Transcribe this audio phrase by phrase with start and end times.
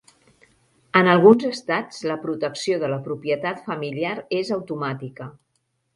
[1.01, 5.29] En alguns estats, la protecció de la propietat familiar és automàtica.